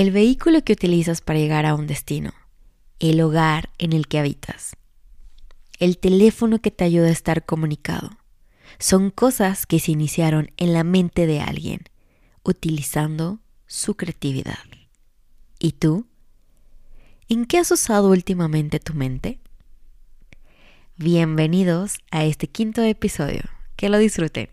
[0.00, 2.32] el vehículo que utilizas para llegar a un destino,
[3.00, 4.76] el hogar en el que habitas,
[5.80, 8.10] el teléfono que te ayuda a estar comunicado.
[8.78, 11.80] Son cosas que se iniciaron en la mente de alguien,
[12.44, 14.62] utilizando su creatividad.
[15.58, 16.06] ¿Y tú?
[17.28, 19.40] ¿En qué has usado últimamente tu mente?
[20.96, 23.42] Bienvenidos a este quinto episodio.
[23.74, 24.48] Que lo disfruten.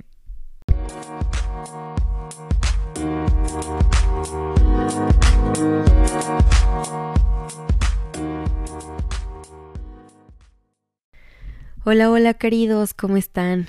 [11.88, 13.68] Hola, hola queridos, ¿cómo están?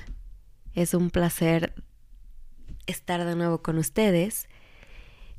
[0.72, 1.74] Es un placer
[2.86, 4.48] estar de nuevo con ustedes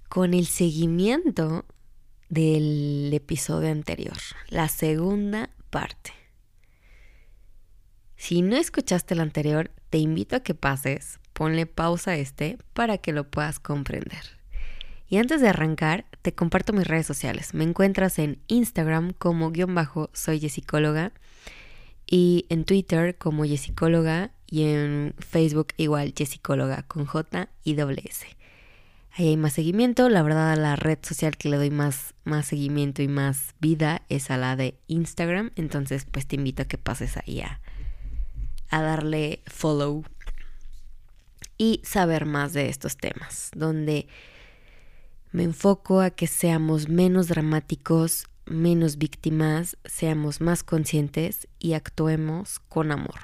[0.10, 1.66] con el seguimiento
[2.30, 4.20] del episodio anterior,
[4.50, 6.12] la segunda parte.
[8.16, 13.00] Si no escuchaste el anterior, te invito a que pases, ponle pausa a este para
[13.00, 14.38] que lo puedas comprender.
[15.10, 17.56] Y antes de arrancar, te comparto mis redes sociales.
[17.56, 21.12] Me encuentras en Instagram como guion bajo soy psicóloga
[22.10, 28.26] y en Twitter como Jessicóloga y en Facebook igual Jessicóloga con J y doble S.
[29.12, 33.02] Ahí hay más seguimiento, la verdad la red social que le doy más, más seguimiento
[33.02, 37.18] y más vida es a la de Instagram, entonces pues te invito a que pases
[37.18, 37.60] ahí a
[38.70, 40.04] darle follow
[41.58, 44.08] y saber más de estos temas, donde
[45.32, 52.92] me enfoco a que seamos menos dramáticos menos víctimas, seamos más conscientes y actuemos con
[52.92, 53.20] amor.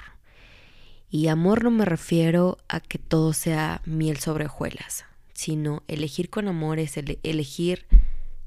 [1.10, 6.48] Y amor no me refiero a que todo sea miel sobre hojuelas, sino elegir con
[6.48, 7.86] amor es elegir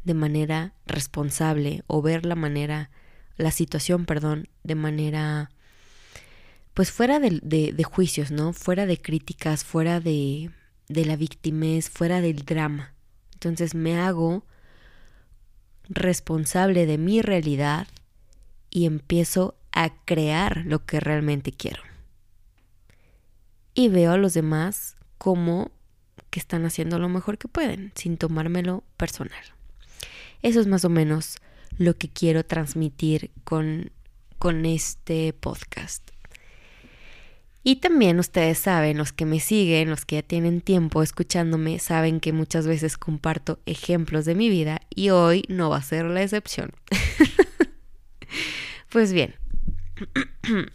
[0.04, 2.90] de manera responsable o ver la manera,
[3.38, 5.52] la situación, perdón, de manera,
[6.74, 8.54] pues fuera de, de juicios, ¿no?
[8.54, 10.52] Fuera de críticas, fuera de,
[10.90, 12.94] de la victimez, fuera del drama.
[13.34, 14.46] Entonces me hago
[15.90, 17.88] responsable de mi realidad
[18.70, 21.82] y empiezo a crear lo que realmente quiero.
[23.74, 25.72] Y veo a los demás como
[26.30, 29.44] que están haciendo lo mejor que pueden, sin tomármelo personal.
[30.42, 31.38] Eso es más o menos
[31.78, 33.92] lo que quiero transmitir con,
[34.40, 36.10] con este podcast.
[37.70, 42.22] Y también ustedes saben, los que me siguen, los que ya tienen tiempo escuchándome, saben
[42.22, 46.24] que muchas veces comparto ejemplos de mi vida y hoy no va a ser la
[46.24, 46.72] excepción.
[48.90, 49.36] pues bien,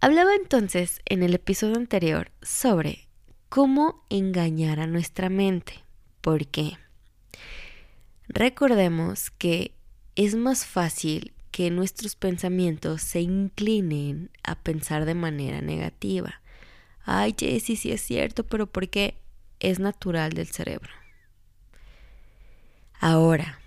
[0.00, 3.08] hablaba entonces en el episodio anterior sobre
[3.48, 5.82] cómo engañar a nuestra mente.
[6.20, 6.76] ¿Por qué?
[8.28, 9.72] Recordemos que
[10.14, 16.40] es más fácil que nuestros pensamientos se inclinen a pensar de manera negativa.
[17.02, 19.16] Ay, Jessie, sí es cierto, pero porque
[19.58, 20.92] es natural del cerebro.
[23.00, 23.58] Ahora,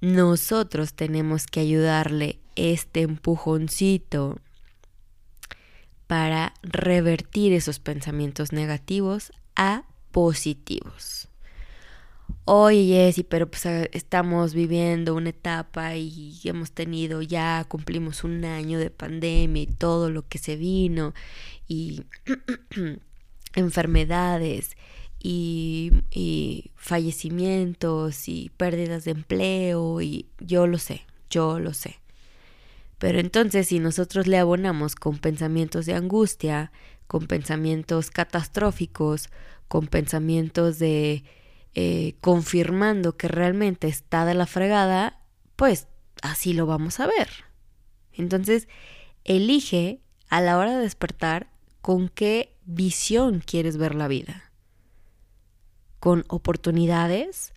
[0.00, 4.38] nosotros tenemos que ayudarle este empujoncito
[6.06, 9.82] para revertir esos pensamientos negativos a
[10.12, 11.26] positivos
[12.44, 18.44] oye Jessy, pero pues eh, estamos viviendo una etapa y hemos tenido ya, cumplimos un
[18.44, 21.14] año de pandemia y todo lo que se vino
[21.68, 22.02] y
[23.54, 24.76] enfermedades
[25.18, 32.00] y, y fallecimientos y pérdidas de empleo y yo lo sé, yo lo sé.
[32.98, 36.72] Pero entonces si nosotros le abonamos con pensamientos de angustia,
[37.06, 39.28] con pensamientos catastróficos,
[39.68, 41.24] con pensamientos de
[41.74, 45.20] eh, confirmando que realmente está de la fregada,
[45.56, 45.88] pues
[46.22, 47.28] así lo vamos a ver.
[48.12, 48.68] Entonces,
[49.24, 51.50] elige a la hora de despertar
[51.80, 54.52] con qué visión quieres ver la vida.
[55.98, 57.52] Con oportunidades,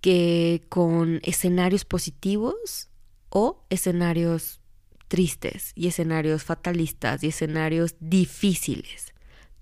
[0.00, 2.88] que con escenarios positivos
[3.30, 4.60] o escenarios
[5.08, 9.12] tristes y escenarios fatalistas y escenarios difíciles.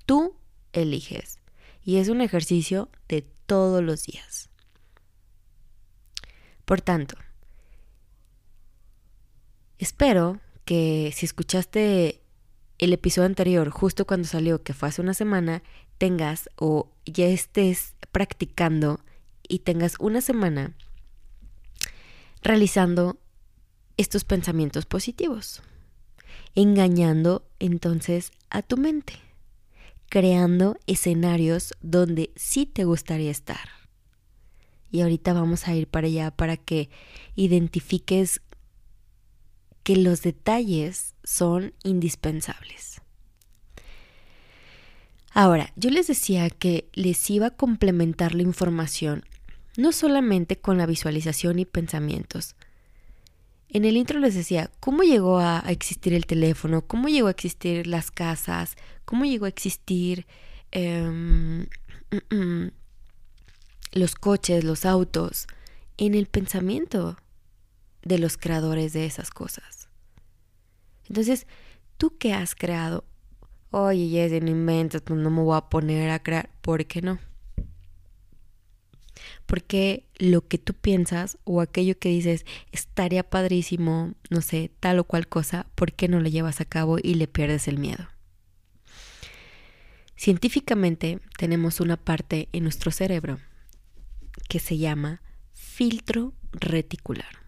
[0.04, 0.36] Tú
[0.72, 1.38] eliges.
[1.84, 4.48] Y es un ejercicio de todos los días.
[6.64, 7.16] Por tanto,
[9.78, 12.20] espero que si escuchaste
[12.78, 15.62] el episodio anterior, justo cuando salió, que fue hace una semana,
[15.98, 19.00] tengas o ya estés practicando
[19.48, 20.74] y tengas una semana
[22.42, 23.16] realizando
[23.96, 25.62] estos pensamientos positivos,
[26.54, 29.25] engañando entonces a tu mente
[30.08, 33.68] creando escenarios donde sí te gustaría estar.
[34.90, 36.90] Y ahorita vamos a ir para allá para que
[37.34, 38.40] identifiques
[39.82, 43.00] que los detalles son indispensables.
[45.32, 49.24] Ahora, yo les decía que les iba a complementar la información
[49.76, 52.56] no solamente con la visualización y pensamientos.
[53.68, 56.86] En el intro les decía, ¿cómo llegó a existir el teléfono?
[56.86, 58.76] ¿Cómo llegó a existir las casas?
[59.04, 60.26] ¿Cómo llegó a existir
[60.70, 61.66] em,
[62.10, 62.70] mm, mm,
[63.92, 65.46] los coches, los autos?
[65.96, 67.16] En el pensamiento
[68.02, 69.88] de los creadores de esas cosas.
[71.08, 71.46] Entonces,
[71.96, 73.04] ¿tú qué has creado?
[73.70, 76.50] Oye, Jessy, no inventes, pues no me voy a poner a crear.
[76.60, 77.18] ¿Por qué no?
[79.46, 85.04] Porque lo que tú piensas o aquello que dices estaría padrísimo, no sé, tal o
[85.04, 88.08] cual cosa, ¿por qué no lo llevas a cabo y le pierdes el miedo?
[90.16, 93.38] Científicamente tenemos una parte en nuestro cerebro
[94.48, 95.20] que se llama
[95.52, 97.44] filtro reticular,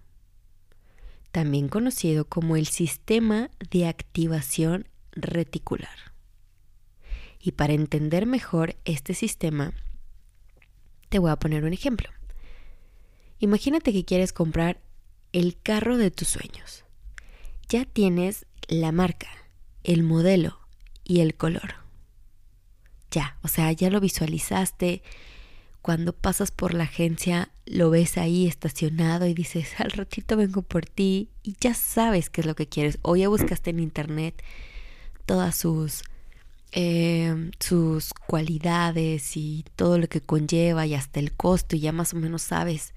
[1.32, 6.12] también conocido como el sistema de activación reticular.
[7.40, 9.72] Y para entender mejor este sistema,
[11.08, 12.08] te voy a poner un ejemplo.
[13.38, 14.80] Imagínate que quieres comprar
[15.32, 16.84] el carro de tus sueños.
[17.68, 19.28] Ya tienes la marca,
[19.84, 20.58] el modelo
[21.04, 21.74] y el color.
[23.10, 25.02] Ya, o sea, ya lo visualizaste.
[25.80, 30.86] Cuando pasas por la agencia, lo ves ahí estacionado y dices, al ratito vengo por
[30.86, 32.98] ti y ya sabes qué es lo que quieres.
[33.02, 34.42] O ya buscaste en internet
[35.24, 36.02] todas sus
[36.72, 42.12] eh, sus cualidades y todo lo que conlleva y hasta el costo y ya más
[42.12, 42.94] o menos sabes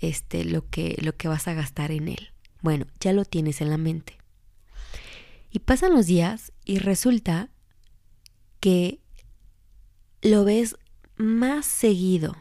[0.00, 2.32] este, lo, que, lo que vas a gastar en él.
[2.60, 4.18] Bueno, ya lo tienes en la mente.
[5.50, 7.50] Y pasan los días y resulta
[8.60, 9.00] que
[10.20, 10.76] lo ves
[11.16, 12.36] más seguido.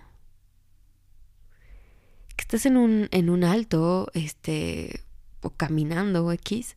[2.35, 5.01] Que estás en un, en un alto, este,
[5.41, 6.75] o caminando o X,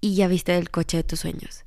[0.00, 1.64] y ya viste el coche de tus sueños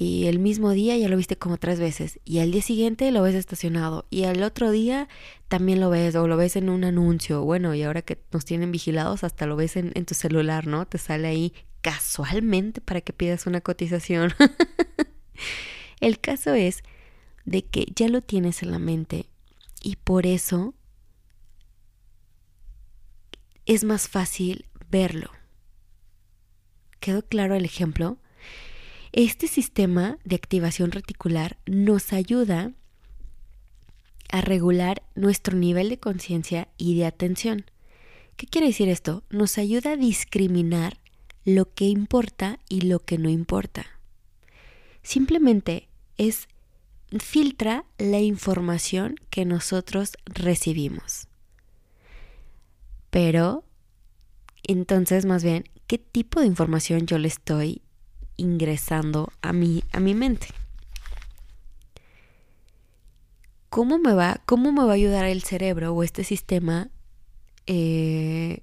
[0.00, 3.20] y el mismo día ya lo viste como tres veces y al día siguiente lo
[3.20, 5.08] ves estacionado y al otro día
[5.48, 8.70] también lo ves o lo ves en un anuncio, bueno, y ahora que nos tienen
[8.70, 10.86] vigilados hasta lo ves en, tu celular, ¿no?
[10.86, 14.32] Te sale ahí casualmente para que pidas una cotización.
[16.00, 16.84] el caso es
[17.44, 19.26] de que ya lo tienes en la mente
[19.82, 20.74] y por eso
[23.66, 25.32] es más fácil verlo.
[27.00, 28.18] ¿Quedó claro el ejemplo?
[29.12, 32.72] Este sistema de activación reticular nos ayuda
[34.30, 37.64] a regular nuestro nivel de conciencia y de atención.
[38.36, 39.24] ¿Qué quiere decir esto?
[39.30, 40.98] Nos ayuda a discriminar
[41.44, 43.86] lo que importa y lo que no importa.
[45.02, 45.88] Simplemente
[46.18, 46.46] es
[47.18, 51.28] filtra la información que nosotros recibimos.
[53.08, 53.64] Pero,
[54.62, 57.80] entonces, más bien, ¿qué tipo de información yo le estoy
[58.38, 60.48] ingresando a mi, a mi mente.
[63.68, 66.88] ¿Cómo me, va, ¿Cómo me va a ayudar el cerebro o este sistema
[67.66, 68.60] eh,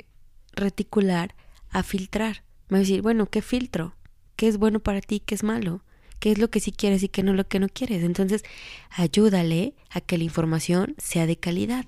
[0.54, 1.36] reticular
[1.69, 2.44] a filtrar?
[2.69, 3.95] Me va a decir, bueno, ¿qué filtro?
[4.36, 5.19] ¿Qué es bueno para ti?
[5.19, 5.83] ¿Qué es malo?
[6.19, 8.04] ¿Qué es lo que sí quieres y qué no lo que no quieres?
[8.04, 8.44] Entonces,
[8.89, 11.86] ayúdale a que la información sea de calidad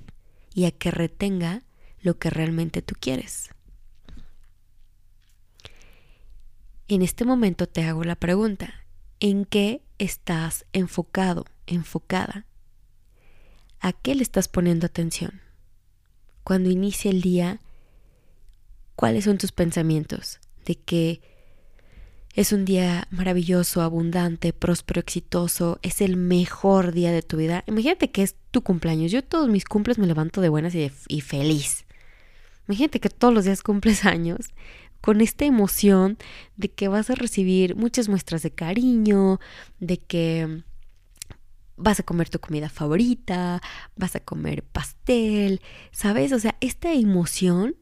[0.54, 1.64] y a que retenga
[2.02, 3.50] lo que realmente tú quieres.
[6.90, 8.74] En este momento te hago la pregunta,
[9.20, 12.46] ¿en qué estás enfocado, enfocada?
[13.82, 15.42] ¿A qué le estás poniendo atención?
[16.46, 17.60] Cuando inicia el día,
[18.96, 20.40] ¿cuáles son tus pensamientos?
[20.66, 21.20] De que
[22.34, 27.66] es un día maravilloso, abundante, próspero, exitoso, es el mejor día de tu vida.
[27.68, 29.12] Imagínate que es tu cumpleaños.
[29.12, 31.86] Yo todos mis cumples me levanto de buenas y, y feliz.
[32.68, 34.52] Imagínate que todos los días cumples años
[35.08, 36.18] con esta emoción
[36.58, 39.40] de que vas a recibir muchas muestras de cariño,
[39.80, 40.66] de que
[41.78, 43.62] vas a comer tu comida favorita,
[43.96, 45.62] vas a comer pastel,
[45.94, 46.34] ¿sabes?
[46.34, 47.78] O sea, esta emoción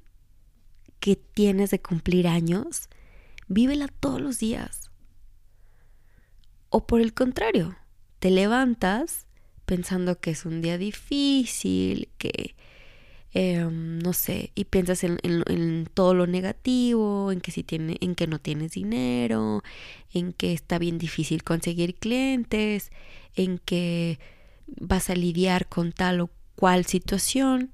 [0.99, 2.89] que tienes de cumplir años,
[3.47, 4.91] vívela todos los días.
[6.69, 7.75] O por el contrario,
[8.19, 9.25] te levantas
[9.65, 12.55] pensando que es un día difícil, que
[13.37, 18.27] Em, no sé, y piensas en, todo lo negativo, en que, si tiene, en que
[18.27, 19.61] no tienes dinero,
[20.13, 22.91] en que está bien difícil conseguir clientes,
[23.35, 24.19] en que
[24.67, 27.71] vas a lidiar con tal o cual situación,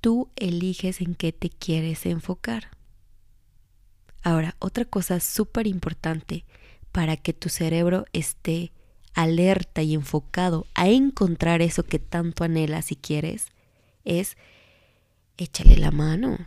[0.00, 2.70] tú eliges en qué te quieres enfocar.
[4.22, 6.46] Ahora, otra cosa súper importante
[6.90, 8.72] para que tu cerebro esté
[9.12, 13.48] alerta y enfocado a encontrar eso que tanto anhelas y quieres,
[14.08, 14.36] es
[15.36, 16.38] échale la mano.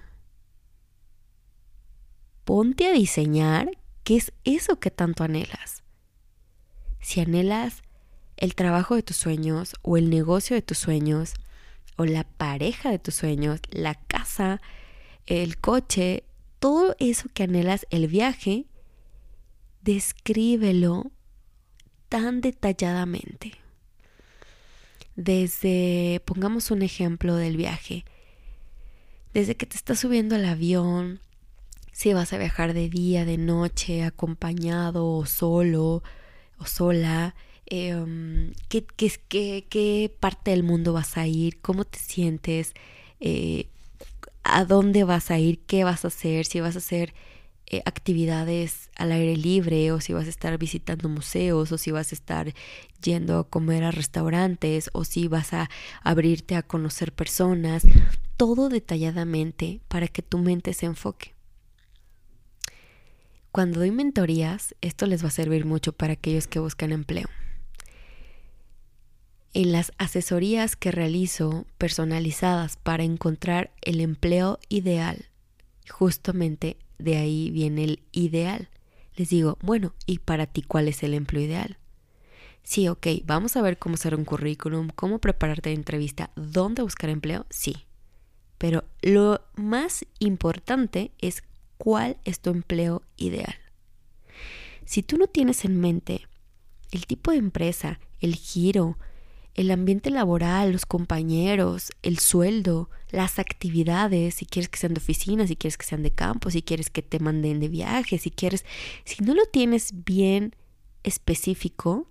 [2.43, 3.71] Ponte a diseñar
[4.03, 5.83] qué es eso que tanto anhelas.
[6.99, 7.83] Si anhelas
[8.37, 11.35] el trabajo de tus sueños o el negocio de tus sueños,
[11.97, 14.59] o la pareja de tus sueños, la casa,
[15.27, 16.23] el coche,
[16.59, 18.65] todo eso que anhelas, el viaje,
[19.81, 21.11] descríbelo
[22.09, 23.60] tan detalladamente.
[25.23, 28.05] Desde, pongamos un ejemplo del viaje,
[29.35, 31.19] desde que te estás subiendo al avión,
[31.91, 36.01] si vas a viajar de día, de noche, acompañado o solo
[36.57, 37.35] o sola,
[37.67, 42.73] eh, ¿qué, qué, qué, parte del mundo vas a ir, cómo te sientes,
[43.19, 43.67] eh,
[44.43, 47.13] a dónde vas a ir, qué vas a hacer, si vas a hacer
[47.73, 52.11] eh, actividades al aire libre o si vas a estar visitando museos o si vas
[52.11, 52.53] a estar
[53.01, 55.69] yendo a comer a restaurantes o si vas a
[56.03, 57.83] abrirte a conocer personas,
[58.35, 61.33] todo detalladamente para que tu mente se enfoque.
[63.53, 67.29] Cuando doy mentorías, esto les va a servir mucho para aquellos que buscan empleo.
[69.53, 75.29] En las asesorías que realizo personalizadas para encontrar el empleo ideal,
[75.89, 78.69] justamente de ahí viene el ideal.
[79.15, 81.77] Les digo, bueno, ¿y para ti cuál es el empleo ideal?
[82.63, 87.09] Sí, ok, vamos a ver cómo hacer un currículum, cómo prepararte de entrevista, dónde buscar
[87.09, 87.85] empleo, sí.
[88.57, 91.43] Pero lo más importante es
[91.77, 93.55] cuál es tu empleo ideal.
[94.85, 96.27] Si tú no tienes en mente
[96.91, 98.97] el tipo de empresa, el giro,
[99.55, 105.45] el ambiente laboral, los compañeros, el sueldo, las actividades, si quieres que sean de oficina,
[105.45, 108.65] si quieres que sean de campo, si quieres que te manden de viaje, si quieres,
[109.03, 110.55] si no lo tienes bien
[111.03, 112.07] específico,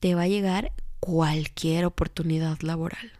[0.00, 3.12] te va a llegar cualquier oportunidad laboral.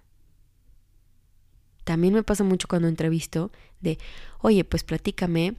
[1.85, 3.51] También me pasa mucho cuando entrevisto
[3.81, 3.99] de,
[4.41, 5.55] oye, pues platícame,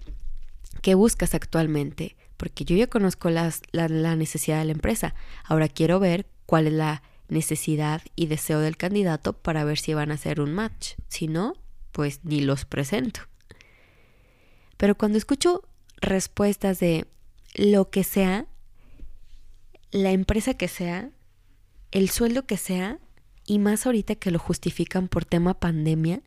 [0.81, 2.15] ¿qué buscas actualmente?
[2.37, 5.15] Porque yo ya conozco las, la, la necesidad de la empresa.
[5.43, 10.09] Ahora quiero ver cuál es la necesidad y deseo del candidato para ver si van
[10.09, 10.93] a hacer un match.
[11.07, 11.53] Si no,
[11.91, 13.19] pues ni los presento.
[14.75, 15.61] Pero cuando escucho
[16.01, 17.05] respuestas de
[17.53, 18.47] lo que sea,
[19.91, 21.11] la empresa que sea,
[21.91, 22.97] el sueldo que sea,
[23.45, 26.23] y más ahorita que lo justifican por tema pandemia,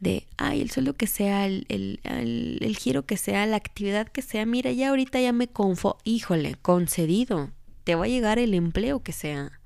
[0.00, 4.44] de, ay, el sueldo que sea, el, el, giro que sea, la actividad que sea,
[4.44, 7.52] mira, ya ahorita ya me confo, híjole, concedido,
[7.84, 9.60] te va a llegar el empleo que sea.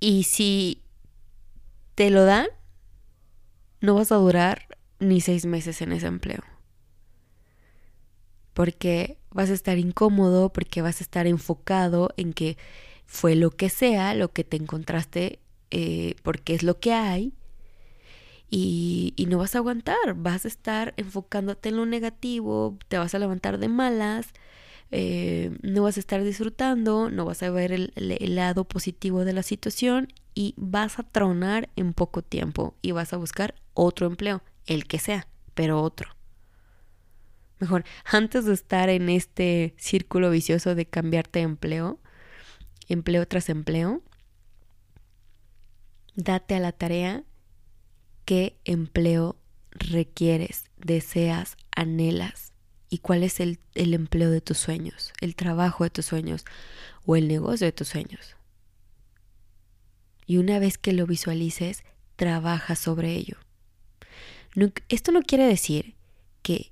[0.00, 0.82] Y si
[1.94, 2.48] te lo dan,
[3.80, 4.66] no vas a durar
[4.98, 6.42] ni seis meses en ese empleo.
[8.52, 12.58] Porque vas a estar incómodo, porque vas a estar enfocado en que
[13.06, 15.38] fue lo que sea, lo que te encontraste,
[15.70, 17.32] eh, porque es lo que hay,
[18.54, 23.18] y, no vas a aguantar, vas a estar enfocándote en lo negativo, te vas a
[23.18, 24.34] levantar de malas,
[24.94, 27.92] eh, no vas a estar disfrutando, no vas a ver el,
[28.34, 33.16] lado positivo de la situación y vas a tronar en poco tiempo y vas a
[33.16, 36.14] buscar otro empleo, el que sea, pero otro.
[37.58, 41.98] Mejor, antes de estar en este círculo vicioso de cambiarte de empleo,
[42.86, 44.02] empleo tras empleo,
[46.16, 47.24] date a la tarea
[48.26, 49.38] qué empleo
[49.70, 52.51] requieres, deseas, anhelas
[52.92, 56.44] y cuál es el, el, empleo de tus sueños, el trabajo de tus sueños
[57.06, 58.36] o el negocio de tus sueños.
[60.26, 61.84] Y una vez que lo visualices,
[62.16, 63.38] trabaja sobre ello.
[64.90, 65.94] esto no quiere decir
[66.42, 66.70] que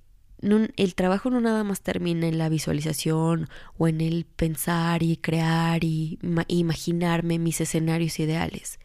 [0.76, 3.48] el trabajo no nada más termina en la visualización
[3.78, 8.78] o en el pensar y crear y imaginarme mis escenarios ideales.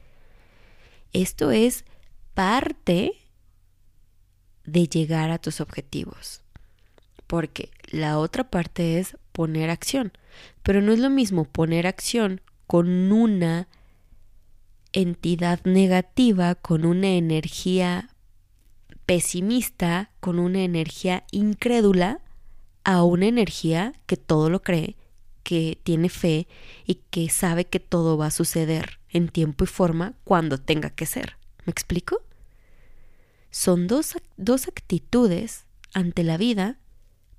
[1.11, 1.83] Esto es
[2.33, 3.11] parte
[4.63, 6.44] de llegar a tus objetivos.
[7.27, 10.12] Porque la otra parte es poner acción.
[10.63, 13.67] Pero no es lo mismo poner acción con una
[14.91, 18.10] entidad negativa, con una energía
[19.05, 22.22] pesimista con una energía incrédula
[22.84, 24.96] a una energía que todo lo cree,
[25.44, 26.48] que tiene fe
[26.86, 31.05] y que sabe que todo va a suceder en tiempo y forma cuando tenga que
[31.05, 31.38] ser.
[31.65, 32.22] ¿Me explico?
[33.51, 36.77] Son dos, dos actitudes ante la vida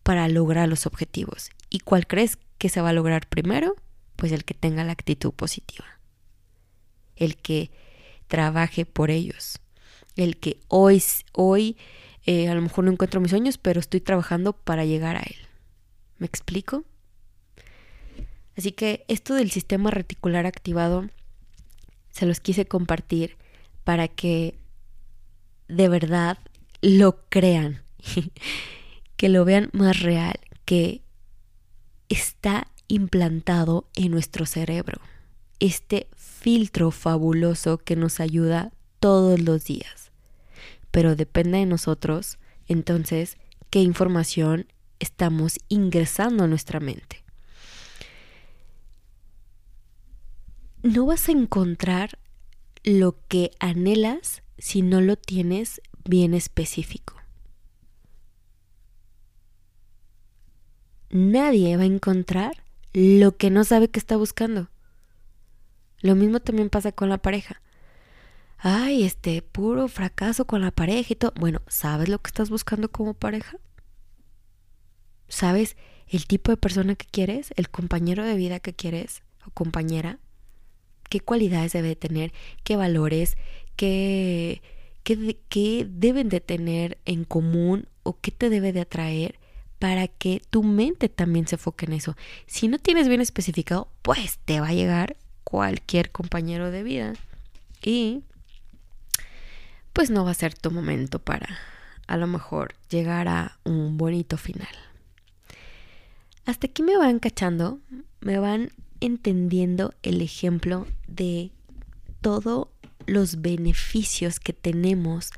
[0.06, 1.50] para lograr los objetivos.
[1.68, 3.74] ¿Y cuál crees que se va a lograr primero?
[4.14, 5.84] Pues el que tenga la actitud positiva.
[7.16, 7.70] El que
[8.28, 9.60] trabaje por ellos
[10.16, 11.76] el que hoy, hoy
[12.24, 15.36] eh, a lo mejor no encuentro mis sueños, pero estoy trabajando para llegar a él.
[16.18, 16.84] ¿Me explico?
[18.56, 21.08] Así que esto del sistema reticular activado
[22.10, 23.36] se los quise compartir
[23.84, 24.58] para que
[25.68, 26.38] de verdad
[26.80, 27.82] lo crean,
[29.16, 31.02] que lo vean más real, que
[32.08, 35.00] está implantado en nuestro cerebro.
[35.58, 40.12] este filtro fabuloso que nos ayuda todos los días.
[40.90, 43.38] Pero depende de nosotros, entonces,
[43.70, 44.66] qué información
[44.98, 47.24] estamos ingresando a nuestra mente.
[50.82, 52.18] No vas a encontrar
[52.84, 57.16] lo que anhelas si no lo tienes bien específico.
[61.16, 64.68] Nadie va a encontrar lo que no sabe que está buscando.
[66.02, 67.62] Lo mismo también pasa con la pareja.
[68.58, 71.32] Ay, este puro fracaso con la pareja y todo.
[71.40, 73.56] Bueno, ¿sabes lo que estás buscando como pareja?
[75.26, 77.54] ¿Sabes el tipo de persona que quieres?
[77.56, 79.22] ¿El compañero de vida que quieres?
[79.46, 80.18] ¿O compañera?
[81.08, 82.34] ¿Qué cualidades debe tener?
[82.62, 83.38] ¿Qué valores?
[83.76, 84.60] ¿Qué,
[85.02, 87.88] qué, qué deben de tener en común?
[88.02, 89.38] ¿O qué te debe de atraer?
[89.78, 92.16] Para que tu mente también se enfoque en eso.
[92.46, 97.12] Si no tienes bien especificado, pues te va a llegar cualquier compañero de vida
[97.82, 98.22] y
[99.92, 101.58] pues no va a ser tu momento para
[102.06, 104.68] a lo mejor llegar a un bonito final.
[106.44, 107.80] Hasta aquí me van cachando,
[108.20, 111.50] me van entendiendo el ejemplo de
[112.20, 112.68] todos
[113.06, 115.30] los beneficios que tenemos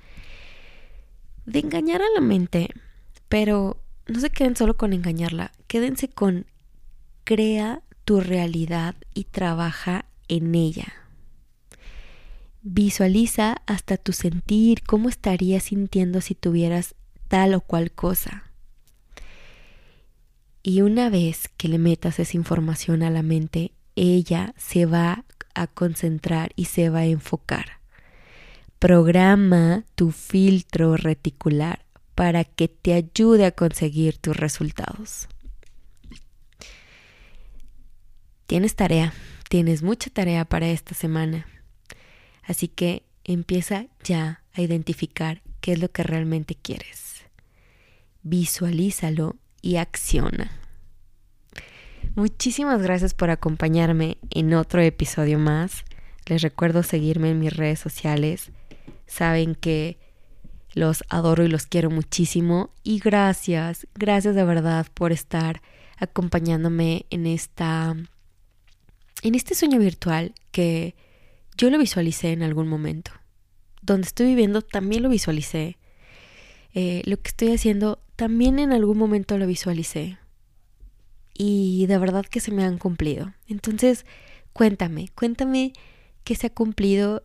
[1.47, 2.69] de engañar a la mente,
[3.29, 6.47] pero no se queden solo con engañarla, quédense con
[7.25, 10.93] crea tu realidad y trabaja en ella.
[12.63, 16.95] Visualiza hasta tu sentir cómo estarías sintiendo si tuvieras
[17.29, 18.45] tal o cual cosa.
[20.63, 25.25] Y una vez que le metas esa información a la mente, ella se va
[25.55, 27.79] a concentrar y se va a enfocar.
[28.79, 31.85] Programa tu filtro reticular
[32.19, 35.29] para que te ayude a conseguir tus resultados.
[38.49, 39.13] Tienes tarea,
[39.49, 41.47] tienes mucha tarea para esta semana.
[42.43, 47.23] Así que empieza ya a identificar qué es lo que realmente quieres.
[48.25, 50.51] Visualízalo y acciona.
[52.17, 55.85] Muchísimas gracias por acompañarme en otro episodio más.
[56.27, 58.51] Les recuerdo seguirme en mis redes sociales.
[59.07, 60.08] Saben que
[60.79, 62.71] los adoro y los quiero muchísimo.
[62.83, 65.61] Y gracias, gracias de verdad por estar
[65.97, 67.97] acompañándome en esta.
[69.23, 70.95] en este sueño virtual que
[71.57, 73.11] yo lo visualicé en algún momento.
[73.83, 75.79] Donde estoy viviendo también lo visualicé.
[76.75, 80.19] Eh, lo que estoy haciendo también en algún momento lo visualicé
[81.39, 83.33] y de verdad que se me han cumplido.
[83.47, 84.05] Entonces,
[84.53, 85.73] cuéntame, cuéntame
[86.25, 87.23] qué se ha cumplido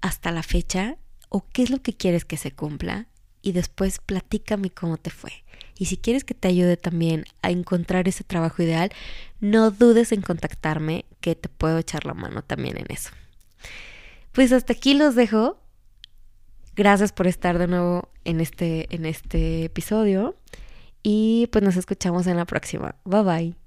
[0.00, 0.96] hasta la fecha
[1.30, 3.06] o qué es lo que quieres que se cumpla
[3.40, 5.32] y después platícame cómo te fue.
[5.78, 8.92] Y si quieres que te ayude también a encontrar ese trabajo ideal,
[9.40, 13.10] no dudes en contactarme que te puedo echar la mano también en eso.
[14.32, 15.58] Pues hasta aquí los dejo.
[16.76, 20.36] Gracias por estar de nuevo en este, en este episodio.
[21.02, 22.96] Y pues nos escuchamos en la próxima.
[23.04, 23.59] Bye bye.